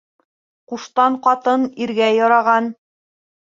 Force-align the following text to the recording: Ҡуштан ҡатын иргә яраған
Ҡуштан 0.75 1.19
ҡатын 1.29 1.69
иргә 1.87 2.11
яраған 2.17 2.75